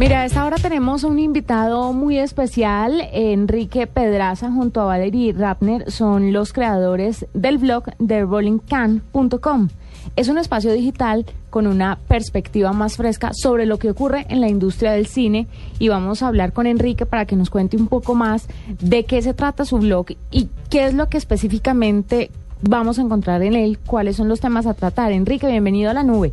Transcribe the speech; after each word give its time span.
Mira, 0.00 0.22
a 0.22 0.24
esta 0.24 0.46
hora 0.46 0.56
tenemos 0.56 1.04
un 1.04 1.18
invitado 1.18 1.92
muy 1.92 2.16
especial, 2.16 3.02
Enrique 3.12 3.86
Pedraza 3.86 4.50
junto 4.50 4.80
a 4.80 4.86
Valerie 4.86 5.34
Rappner, 5.34 5.90
son 5.90 6.32
los 6.32 6.54
creadores 6.54 7.26
del 7.34 7.58
blog 7.58 7.84
de 7.98 8.22
rollingcan.com. 8.22 9.68
Es 10.16 10.28
un 10.28 10.38
espacio 10.38 10.72
digital 10.72 11.26
con 11.50 11.66
una 11.66 11.98
perspectiva 12.08 12.72
más 12.72 12.96
fresca 12.96 13.32
sobre 13.34 13.66
lo 13.66 13.78
que 13.78 13.90
ocurre 13.90 14.24
en 14.30 14.40
la 14.40 14.48
industria 14.48 14.92
del 14.92 15.06
cine 15.06 15.48
y 15.78 15.90
vamos 15.90 16.22
a 16.22 16.28
hablar 16.28 16.54
con 16.54 16.66
Enrique 16.66 17.04
para 17.04 17.26
que 17.26 17.36
nos 17.36 17.50
cuente 17.50 17.76
un 17.76 17.86
poco 17.86 18.14
más 18.14 18.48
de 18.80 19.04
qué 19.04 19.20
se 19.20 19.34
trata 19.34 19.66
su 19.66 19.76
blog 19.76 20.06
y 20.30 20.48
qué 20.70 20.86
es 20.86 20.94
lo 20.94 21.10
que 21.10 21.18
específicamente 21.18 22.30
vamos 22.62 22.98
a 22.98 23.02
encontrar 23.02 23.42
en 23.42 23.54
él, 23.54 23.78
cuáles 23.78 24.16
son 24.16 24.28
los 24.28 24.40
temas 24.40 24.64
a 24.64 24.72
tratar. 24.72 25.12
Enrique, 25.12 25.46
bienvenido 25.46 25.90
a 25.90 25.94
la 25.94 26.04
nube. 26.04 26.32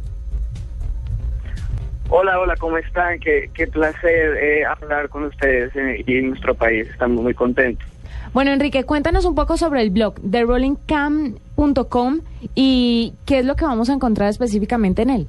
Hola, 2.09 2.39
hola, 2.39 2.55
¿cómo 2.57 2.77
están? 2.77 3.19
Qué, 3.19 3.49
qué 3.53 3.67
placer 3.67 4.37
eh, 4.37 4.63
hablar 4.65 5.09
con 5.09 5.25
ustedes 5.25 5.75
eh, 5.75 6.03
y 6.07 6.17
en 6.17 6.29
nuestro 6.29 6.55
país. 6.55 6.87
Estamos 6.89 7.21
muy 7.21 7.33
contentos. 7.33 7.85
Bueno, 8.33 8.51
Enrique, 8.51 8.85
cuéntanos 8.85 9.25
un 9.25 9.35
poco 9.35 9.57
sobre 9.57 9.81
el 9.81 9.89
blog 9.89 10.15
de 10.21 10.43
rollingcam.com 10.43 12.19
y 12.55 13.13
qué 13.25 13.39
es 13.39 13.45
lo 13.45 13.55
que 13.55 13.65
vamos 13.65 13.89
a 13.89 13.93
encontrar 13.93 14.29
específicamente 14.29 15.01
en 15.01 15.09
él. 15.09 15.27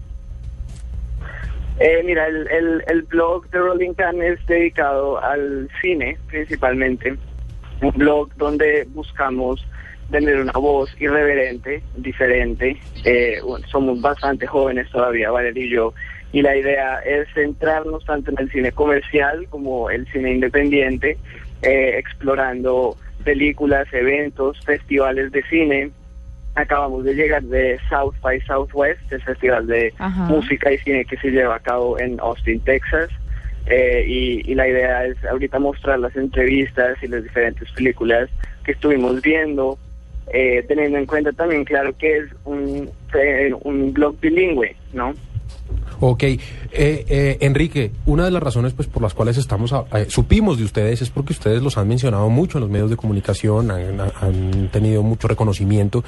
Eh, 1.81 2.03
mira, 2.05 2.27
el, 2.27 2.49
el, 2.49 2.85
el, 2.89 3.03
blog 3.03 3.49
de 3.51 3.59
Rolling 3.59 3.95
Cam 3.95 4.21
es 4.21 4.45
dedicado 4.47 5.23
al 5.23 5.69
cine 5.81 6.17
principalmente. 6.27 7.17
Un 7.81 7.93
blog 7.93 8.35
donde 8.37 8.87
buscamos 8.91 9.65
tener 10.11 10.41
una 10.41 10.53
voz 10.53 10.91
irreverente, 11.01 11.83
diferente. 11.97 12.77
Eh, 13.05 13.41
somos 13.71 14.01
bastante 14.01 14.47
jóvenes 14.47 14.91
todavía, 14.91 15.31
Valeria 15.31 15.65
y 15.65 15.71
yo, 15.71 15.95
y 16.33 16.43
la 16.43 16.57
idea 16.57 16.99
es 17.01 17.29
centrarnos 17.35 18.05
tanto 18.05 18.31
en 18.31 18.39
el 18.41 18.51
cine 18.51 18.73
comercial 18.73 19.47
como 19.49 19.91
el 19.91 20.07
cine 20.13 20.33
independiente, 20.33 21.17
eh, 21.63 21.95
explorando 21.99 22.97
películas, 23.25 23.89
eventos, 23.93 24.59
festivales 24.65 25.33
de 25.33 25.43
cine. 25.45 25.91
Acabamos 26.55 27.05
de 27.05 27.15
llegar 27.15 27.43
de 27.45 27.79
South 27.89 28.15
by 28.21 28.41
Southwest, 28.43 29.01
el 29.13 29.23
festival 29.23 29.67
de 29.67 29.95
música 30.29 30.73
y 30.73 30.79
cine 30.79 31.05
que 31.05 31.17
se 31.17 31.31
lleva 31.31 31.57
a 31.57 31.61
cabo 31.61 31.99
en 31.99 32.19
Austin, 32.21 32.61
Texas. 32.61 33.11
Eh, 33.67 34.05
y, 34.07 34.51
y, 34.51 34.55
la 34.55 34.67
idea 34.67 35.05
es 35.05 35.23
ahorita 35.27 35.59
mostrar 35.59 35.99
las 35.99 36.17
entrevistas 36.17 36.97
y 37.03 37.07
las 37.07 37.23
diferentes 37.23 37.71
películas 37.73 38.31
que 38.65 38.73
estuvimos 38.73 39.21
viendo, 39.21 39.79
eh, 40.33 40.65
teniendo 40.67 40.97
en 40.99 41.05
cuenta 41.05 41.33
también, 41.33 41.65
claro, 41.65 41.95
que 41.97 42.17
es 42.19 42.25
un, 42.45 42.91
un 43.63 43.93
blog 43.93 44.19
bilingüe, 44.21 44.75
¿no? 44.95 45.15
Ok, 46.01 46.23
eh, 46.23 46.39
eh, 46.73 47.39
Enrique, 47.41 47.91
una 48.07 48.25
de 48.25 48.31
las 48.31 48.43
razones 48.43 48.73
pues 48.73 48.87
por 48.87 49.03
las 49.03 49.15
cuales 49.15 49.37
estamos 49.37 49.75
eh, 49.95 50.07
supimos 50.09 50.57
de 50.57 50.65
ustedes 50.65 51.03
es 51.03 51.11
porque 51.11 51.33
ustedes 51.33 51.61
los 51.61 51.77
han 51.77 51.89
mencionado 51.89 52.29
mucho 52.31 52.59
en 52.59 52.63
los 52.63 52.71
medios 52.71 52.91
de 52.91 52.97
comunicación, 52.97 53.71
han, 53.71 54.69
tenido 54.71 55.03
mucho 55.03 55.27
reconocimiento. 55.27 56.05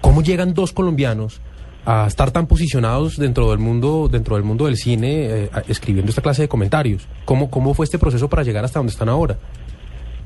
¿Cómo 0.00 0.22
llegan 0.22 0.54
dos 0.54 0.72
colombianos 0.72 1.40
a 1.84 2.06
estar 2.06 2.30
tan 2.30 2.46
posicionados 2.46 3.16
dentro 3.16 3.50
del 3.50 3.58
mundo 3.58 4.08
dentro 4.10 4.36
del 4.36 4.44
mundo 4.44 4.66
del 4.66 4.76
cine 4.76 5.48
escribiendo 5.66 6.10
esta 6.10 6.22
clase 6.22 6.42
de 6.42 6.48
comentarios? 6.48 7.08
¿Cómo 7.24 7.50
cómo 7.50 7.74
fue 7.74 7.84
este 7.84 7.98
proceso 7.98 8.28
para 8.28 8.44
llegar 8.44 8.64
hasta 8.64 8.78
donde 8.78 8.92
están 8.92 9.08
ahora? 9.08 9.38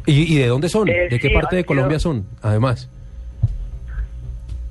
¿Y, 0.04 0.36
de 0.36 0.46
dónde 0.48 0.68
son? 0.68 0.86
¿De 0.86 1.18
qué 1.20 1.30
parte 1.30 1.56
de 1.56 1.64
Colombia 1.64 1.98
son? 1.98 2.26
Además. 2.42 2.90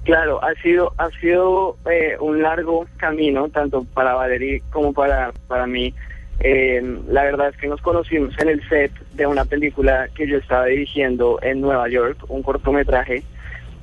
Claro, 0.06 0.40
ha 0.44 0.54
sido 0.62 0.94
ha 1.00 1.10
sido 1.20 1.78
eh, 1.90 2.16
un 2.20 2.44
largo 2.44 2.86
camino 2.98 3.50
tanto 3.50 3.84
para 3.86 4.14
Valerie 4.14 4.62
como 4.72 4.94
para 4.94 5.34
para 5.48 5.66
mí. 5.66 5.96
Eh, 6.42 7.00
la 7.08 7.24
verdad 7.24 7.50
es 7.50 7.58
que 7.58 7.68
nos 7.68 7.82
conocimos 7.82 8.38
en 8.38 8.50
el 8.50 8.70
set 8.70 8.92
de 9.14 9.26
una 9.26 9.46
película 9.46 10.08
que 10.14 10.28
yo 10.28 10.38
estaba 10.38 10.66
dirigiendo 10.66 11.40
en 11.42 11.60
Nueva 11.60 11.90
York, 11.90 12.20
un 12.28 12.44
cortometraje. 12.44 13.24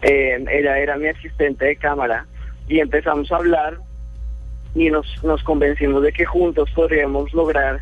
Eh, 0.02 0.44
ella 0.48 0.78
era 0.78 0.96
mi 0.96 1.08
asistente 1.08 1.64
de 1.64 1.76
cámara 1.76 2.24
y 2.68 2.78
empezamos 2.78 3.32
a 3.32 3.36
hablar 3.36 3.78
y 4.76 4.90
nos 4.90 5.24
nos 5.24 5.42
convencimos 5.42 6.04
de 6.04 6.12
que 6.12 6.24
juntos 6.24 6.70
podríamos 6.72 7.34
lograr 7.34 7.80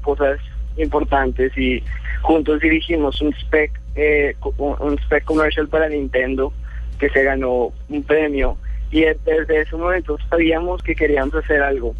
cosas 0.00 0.40
importantes 0.78 1.56
y 1.58 1.82
juntos 2.22 2.60
dirigimos 2.60 3.20
un 3.20 3.34
spec 3.34 3.78
un 4.56 4.98
spec 5.00 5.24
commercial 5.24 5.68
para 5.68 5.90
Nintendo 5.90 6.50
que 7.04 7.10
se 7.10 7.22
ganó 7.22 7.70
un 7.90 8.02
premio. 8.02 8.56
Y 8.90 9.02
desde 9.02 9.60
ese 9.60 9.76
momento 9.76 10.16
sabíamos 10.30 10.82
que 10.82 10.94
queríamos 10.94 11.34
hacer 11.34 11.60
algo. 11.60 11.94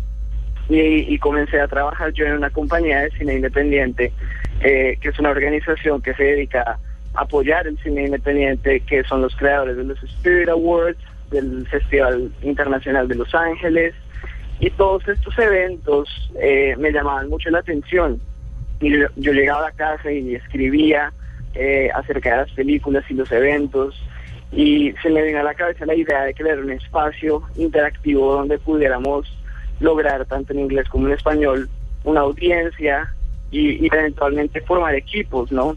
Y, 0.71 1.19
comencé 1.19 1.61
a 1.61 1.69
trabajar 1.69 2.11
yo 2.15 2.25
en 2.25 2.33
una 2.33 2.49
compañía 2.49 3.01
de 3.03 3.11
cine 3.11 3.35
independiente 3.35 4.13
eh, 4.63 4.97
que 4.99 5.11
es 5.11 5.19
una 5.19 5.29
organización 5.29 6.01
que 6.01 6.15
se 6.15 6.23
dedica 6.23 6.63
a 6.63 7.21
apoyar 7.21 7.67
el 7.67 7.77
cine 7.81 8.07
independiente 8.07 8.81
que 8.81 9.05
son 9.05 9.21
los 9.21 9.37
creadores 9.37 9.77
de 9.77 9.85
los 9.85 10.03
Spirit 10.03 10.49
Awards 10.49 10.99
del 11.31 11.67
Festival 11.69 12.33
Internacional 12.41 13.07
de 13.07 13.17
Los 13.17 13.35
Ángeles. 13.35 13.95
Y 14.59 14.71
todos 14.71 15.07
estos 15.07 15.39
eventos 15.39 16.09
eh, 16.41 16.77
me 16.79 16.93
llamaban 16.93 17.29
mucho 17.29 17.51
la 17.51 17.59
atención. 17.59 18.19
Y 18.81 18.91
yo, 19.17 19.33
llegaba 19.33 19.69
a 19.69 19.73
casa 19.73 20.11
y 20.11 20.35
escribía 20.35 21.13
eh, 21.55 21.91
acerca 21.95 22.31
de 22.31 22.37
las 22.39 22.51
películas 22.53 23.05
y 23.11 23.15
los 23.15 23.31
eventos 23.31 24.03
y 24.57 24.93
se 25.03 25.11
me 25.11 25.23
vino 25.23 25.41
a 25.41 25.43
la 25.43 25.55
cabeza 25.55 25.85
la 25.85 25.95
idea 25.95 26.23
de 26.23 26.35
crear 26.35 26.61
un 26.61 26.71
espacio 26.71 27.43
interactivo 27.57 28.35
donde 28.35 28.59
pudiéramos 28.59 29.27
lograr, 29.81 30.25
tanto 30.27 30.53
en 30.53 30.61
inglés 30.61 30.89
como 30.89 31.09
en 31.09 31.15
español, 31.15 31.69
una 32.05 32.21
audiencia 32.21 33.13
y, 33.51 33.85
eventualmente 33.87 34.61
formar 34.61 34.95
equipos, 34.95 35.51
¿no? 35.51 35.77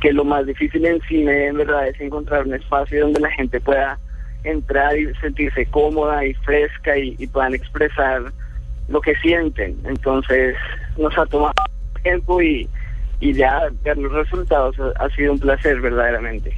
Que 0.00 0.12
lo 0.12 0.24
más 0.24 0.46
difícil 0.46 0.86
en 0.86 1.00
cine, 1.02 1.48
en 1.48 1.58
verdad, 1.58 1.88
es 1.88 2.00
encontrar 2.00 2.46
un 2.46 2.54
espacio 2.54 3.02
donde 3.02 3.20
la 3.20 3.30
gente 3.32 3.60
pueda 3.60 3.98
entrar 4.44 4.98
y 4.98 5.12
sentirse 5.16 5.66
cómoda 5.66 6.24
y 6.24 6.32
fresca 6.34 6.96
y, 6.96 7.26
puedan 7.26 7.54
expresar 7.54 8.22
lo 8.88 9.00
que 9.02 9.14
sienten. 9.16 9.76
Entonces, 9.84 10.56
nos 10.96 11.16
ha 11.18 11.26
tomado 11.26 11.52
tiempo 12.02 12.40
y, 12.40 12.66
y 13.20 13.34
ya 13.34 13.68
ver 13.82 13.98
los 13.98 14.12
resultados 14.12 14.76
ha 14.98 15.08
sido 15.10 15.32
un 15.32 15.38
placer 15.38 15.82
verdaderamente. 15.82 16.56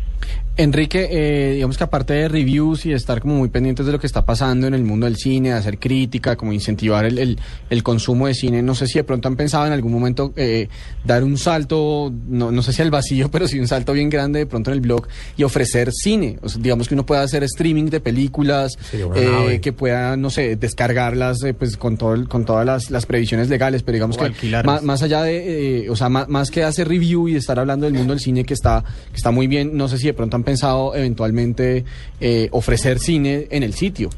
Enrique, 0.58 1.08
eh, 1.10 1.54
digamos 1.54 1.78
que 1.78 1.84
aparte 1.84 2.12
de 2.12 2.28
reviews 2.28 2.84
y 2.84 2.90
de 2.90 2.96
estar 2.96 3.22
como 3.22 3.36
muy 3.36 3.48
pendientes 3.48 3.86
de 3.86 3.92
lo 3.92 3.98
que 3.98 4.06
está 4.06 4.26
pasando 4.26 4.66
en 4.66 4.74
el 4.74 4.84
mundo 4.84 5.06
del 5.06 5.16
cine, 5.16 5.48
de 5.48 5.54
hacer 5.54 5.78
crítica, 5.78 6.36
como 6.36 6.52
incentivar 6.52 7.06
el, 7.06 7.38
el, 7.70 7.82
consumo 7.82 8.26
de 8.26 8.34
cine, 8.34 8.60
no 8.60 8.74
sé 8.74 8.86
si 8.86 8.98
de 8.98 9.04
pronto 9.04 9.28
han 9.28 9.36
pensado 9.36 9.66
en 9.66 9.72
algún 9.72 9.92
momento 9.92 10.34
eh, 10.36 10.68
dar 11.06 11.24
un 11.24 11.38
salto, 11.38 12.12
no, 12.28 12.52
no 12.52 12.62
sé 12.62 12.74
si 12.74 12.82
al 12.82 12.90
vacío, 12.90 13.30
pero 13.32 13.48
sí 13.48 13.58
un 13.58 13.66
salto 13.66 13.94
bien 13.94 14.10
grande 14.10 14.40
de 14.40 14.46
pronto 14.46 14.70
en 14.70 14.74
el 14.74 14.82
blog 14.82 15.08
y 15.38 15.42
ofrecer 15.42 15.90
cine. 15.90 16.38
O 16.42 16.50
sea, 16.50 16.60
digamos 16.60 16.86
que 16.86 16.94
uno 16.94 17.06
pueda 17.06 17.22
hacer 17.22 17.42
streaming 17.44 17.86
de 17.86 18.00
películas, 18.00 18.76
eh, 18.92 19.58
que 19.62 19.72
pueda, 19.72 20.18
no 20.18 20.28
sé, 20.28 20.56
descargarlas 20.56 21.42
eh, 21.44 21.54
pues 21.54 21.78
con 21.78 21.96
todo 21.96 22.28
con 22.28 22.44
todas 22.44 22.66
las, 22.66 22.90
las, 22.90 23.06
previsiones 23.06 23.48
legales, 23.48 23.82
pero 23.82 23.94
digamos 23.94 24.18
que 24.18 24.62
más, 24.64 24.82
más, 24.82 25.02
allá 25.02 25.22
de, 25.22 25.86
o 25.88 25.96
sea, 25.96 26.10
más, 26.10 26.28
más, 26.28 26.50
que 26.50 26.62
hacer 26.62 26.88
review 26.88 27.28
y 27.28 27.36
estar 27.36 27.58
hablando 27.58 27.86
del 27.86 27.94
mundo 27.94 28.12
del 28.12 28.20
cine 28.20 28.44
que 28.44 28.52
está, 28.52 28.84
que 29.10 29.16
está 29.16 29.30
muy 29.30 29.46
bien, 29.46 29.76
no 29.78 29.88
sé 29.88 29.96
si 29.96 30.08
de 30.08 30.12
pronto 30.14 30.36
han 30.36 30.41
pensado 30.44 30.94
eventualmente 30.94 31.84
eh, 32.20 32.48
ofrecer 32.52 32.98
cine 32.98 33.48
en 33.50 33.62
el 33.62 33.74
sitio? 33.74 34.10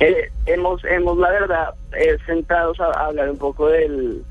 Eh, 0.00 0.30
hemos, 0.46 0.84
hemos, 0.84 1.18
la 1.18 1.30
verdad, 1.30 1.74
eh, 1.96 2.16
sentados 2.26 2.78
a, 2.80 3.06
hablar 3.06 3.30
un 3.30 3.38
poco 3.38 3.68
del, 3.68 4.22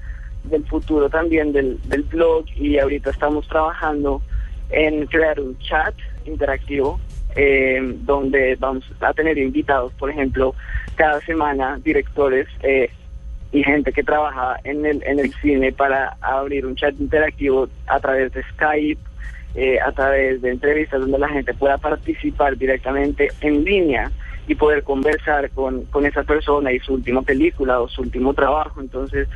del 0.45 0.65
futuro 0.65 1.09
también 1.09 1.51
del, 1.51 1.79
del 1.89 2.03
blog 2.03 2.45
y 2.55 2.77
ahorita 2.79 3.09
estamos 3.09 3.47
trabajando 3.47 4.21
en 4.69 5.05
crear 5.07 5.39
un 5.39 5.57
chat 5.59 5.93
interactivo 6.25 6.99
eh, 7.35 7.79
donde 8.01 8.55
vamos 8.55 8.83
a 8.99 9.13
tener 9.13 9.37
invitados, 9.37 9.93
por 9.93 10.09
ejemplo, 10.09 10.55
cada 10.95 11.21
semana 11.21 11.79
directores 11.83 12.47
eh, 12.63 12.89
y 13.51 13.63
gente 13.63 13.93
que 13.93 14.03
trabaja 14.03 14.57
en 14.63 14.85
el, 14.85 15.03
en 15.03 15.19
el 15.19 15.31
cine 15.35 15.71
para 15.71 16.17
abrir 16.21 16.65
un 16.65 16.75
chat 16.75 16.99
interactivo 16.99 17.69
a 17.85 17.99
través 17.99 18.33
de 18.33 18.43
Skype 18.53 18.99
eh, 19.59 19.79
a 19.79 19.91
través 19.91 20.39
de 20.43 20.51
entrevistas 20.51 21.01
donde 21.01 21.17
la 21.17 21.29
gente 21.29 21.51
pueda 21.55 21.79
participar 21.79 22.55
directamente 22.55 23.29
en 23.41 23.63
línea 23.63 24.11
y 24.47 24.53
poder 24.53 24.83
conversar 24.83 25.49
con, 25.49 25.85
con 25.85 26.05
esa 26.05 26.21
persona 26.21 26.71
y 26.71 26.79
su 26.79 26.93
última 26.93 27.23
película 27.23 27.81
o 27.81 27.89
su 27.89 28.03
último 28.03 28.35
trabajo. 28.35 28.79
Entonces, 28.79 29.27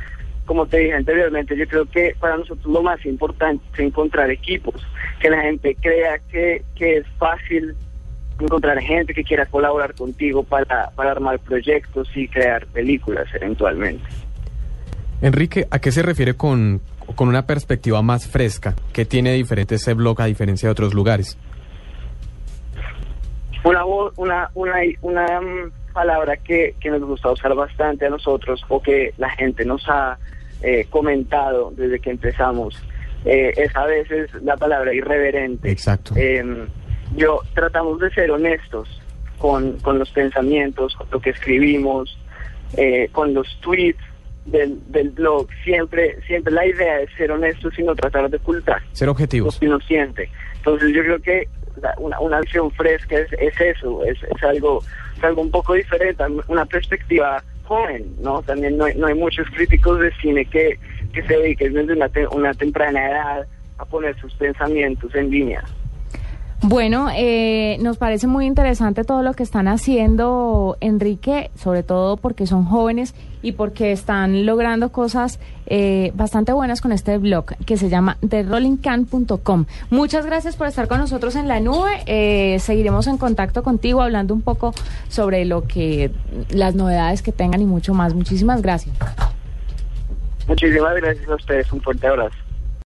como 0.46 0.66
te 0.66 0.78
dije 0.78 0.94
anteriormente, 0.94 1.56
yo 1.56 1.66
creo 1.66 1.86
que 1.86 2.14
para 2.20 2.36
nosotros 2.36 2.72
lo 2.72 2.82
más 2.84 3.04
importante 3.04 3.64
es 3.74 3.80
encontrar 3.80 4.30
equipos, 4.30 4.74
que 5.18 5.28
la 5.28 5.42
gente 5.42 5.76
crea 5.80 6.20
que, 6.30 6.62
que 6.76 6.98
es 6.98 7.06
fácil 7.18 7.74
encontrar 8.38 8.78
gente 8.80 9.14
que 9.14 9.24
quiera 9.24 9.46
colaborar 9.46 9.92
contigo 9.94 10.44
para, 10.44 10.90
para 10.90 11.10
armar 11.10 11.40
proyectos 11.40 12.08
y 12.14 12.28
crear 12.28 12.68
películas 12.68 13.26
eventualmente. 13.34 14.04
Enrique, 15.20 15.66
¿a 15.68 15.80
qué 15.80 15.90
se 15.90 16.02
refiere 16.02 16.34
con 16.34 16.80
con 17.14 17.28
una 17.28 17.46
perspectiva 17.46 18.02
más 18.02 18.26
fresca? 18.26 18.74
que 18.92 19.04
tiene 19.04 19.32
diferente 19.32 19.76
ese 19.76 19.94
blog 19.94 20.20
a 20.20 20.26
diferencia 20.26 20.68
de 20.68 20.72
otros 20.72 20.94
lugares? 20.94 21.36
Una, 23.64 23.84
una, 23.84 24.50
una, 24.54 24.74
una, 25.02 25.40
mm, 25.40 25.72
palabra 25.92 26.36
que, 26.38 26.74
que 26.80 26.90
nos 26.90 27.02
gusta 27.02 27.30
usar 27.30 27.54
bastante 27.54 28.06
a 28.06 28.10
nosotros 28.10 28.64
o 28.68 28.82
que 28.82 29.14
la 29.18 29.30
gente 29.30 29.64
nos 29.64 29.88
ha 29.88 30.18
eh, 30.62 30.86
comentado 30.90 31.72
desde 31.76 32.00
que 32.00 32.10
empezamos 32.10 32.82
eh, 33.24 33.52
es 33.56 33.74
a 33.76 33.84
veces 33.86 34.30
la 34.42 34.56
palabra 34.56 34.92
irreverente. 34.92 35.70
Exacto. 35.70 36.14
Em, 36.16 36.66
yo 37.14 37.40
tratamos 37.54 38.00
de 38.00 38.10
ser 38.10 38.30
honestos 38.30 38.88
con, 39.38 39.78
con 39.80 39.98
los 39.98 40.10
pensamientos, 40.10 40.94
con 40.96 41.06
lo 41.10 41.20
que 41.20 41.30
escribimos, 41.30 42.18
eh, 42.76 43.08
con 43.12 43.34
los 43.34 43.46
tweets 43.60 44.02
del, 44.44 44.78
del 44.90 45.10
blog. 45.10 45.48
Siempre, 45.64 46.16
siempre 46.26 46.52
la 46.52 46.66
idea 46.66 47.00
es 47.00 47.10
ser 47.16 47.30
honestos 47.32 47.78
y 47.78 47.82
no 47.82 47.94
tratar 47.94 48.28
de 48.30 48.36
ocultar 48.38 48.82
Ser 48.92 49.06
lo 49.06 49.12
objetivos. 49.12 49.58
que 49.58 49.66
uno 49.68 49.78
siente. 49.80 50.28
Entonces 50.56 50.92
yo 50.94 51.02
creo 51.02 51.18
que 51.20 51.48
la- 51.80 51.94
una, 51.98 52.18
una 52.20 52.38
acción 52.38 52.70
fresca 52.72 53.18
es, 53.18 53.32
es 53.34 53.60
eso, 53.60 54.04
es, 54.04 54.18
es 54.22 54.42
algo 54.42 54.82
es 55.16 55.24
algo 55.24 55.42
un 55.42 55.50
poco 55.50 55.74
diferente, 55.74 56.22
una 56.48 56.64
perspectiva 56.66 57.42
joven, 57.64 58.04
¿no? 58.20 58.42
También 58.42 58.76
no 58.76 58.84
hay, 58.86 58.94
no 58.96 59.06
hay 59.06 59.14
muchos 59.14 59.46
críticos 59.50 60.00
de 60.00 60.12
cine 60.20 60.44
que, 60.46 60.78
que 61.12 61.22
se 61.22 61.36
dediquen 61.38 61.74
desde 61.74 61.92
una, 61.92 62.08
te- 62.08 62.26
una 62.28 62.52
temprana 62.54 63.08
edad 63.10 63.46
a 63.78 63.84
poner 63.84 64.18
sus 64.20 64.34
pensamientos 64.34 65.14
en 65.14 65.30
línea. 65.30 65.62
Bueno, 66.64 67.08
eh, 67.12 67.76
nos 67.80 67.96
parece 67.96 68.28
muy 68.28 68.46
interesante 68.46 69.02
todo 69.02 69.22
lo 69.22 69.34
que 69.34 69.42
están 69.42 69.66
haciendo, 69.66 70.76
Enrique, 70.80 71.50
sobre 71.56 71.82
todo 71.82 72.16
porque 72.16 72.46
son 72.46 72.64
jóvenes 72.66 73.16
y 73.42 73.52
porque 73.52 73.90
están 73.90 74.46
logrando 74.46 74.92
cosas 74.92 75.40
eh, 75.66 76.12
bastante 76.14 76.52
buenas 76.52 76.80
con 76.80 76.92
este 76.92 77.18
blog 77.18 77.46
que 77.66 77.76
se 77.76 77.88
llama 77.88 78.16
TheRollingCan.com. 78.28 79.64
Muchas 79.90 80.24
gracias 80.24 80.54
por 80.54 80.68
estar 80.68 80.86
con 80.86 80.98
nosotros 80.98 81.34
en 81.34 81.48
la 81.48 81.58
nube. 81.58 81.90
Eh, 82.06 82.60
seguiremos 82.60 83.08
en 83.08 83.18
contacto 83.18 83.64
contigo 83.64 84.00
hablando 84.00 84.32
un 84.32 84.42
poco 84.42 84.72
sobre 85.08 85.44
lo 85.44 85.66
que 85.66 86.12
las 86.50 86.76
novedades 86.76 87.22
que 87.22 87.32
tengan 87.32 87.60
y 87.60 87.66
mucho 87.66 87.92
más. 87.92 88.14
Muchísimas 88.14 88.62
gracias. 88.62 88.94
Muchísimas 90.46 90.94
gracias 90.94 91.28
a 91.28 91.34
ustedes, 91.34 91.72
un 91.72 91.80
fuerte 91.80 92.06
abrazo. 92.06 92.36